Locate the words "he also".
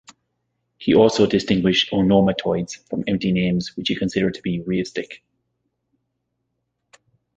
0.79-1.27